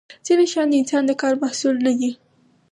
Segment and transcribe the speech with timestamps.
[0.25, 2.11] ځینې شیان د انسان د کار محصول نه دي.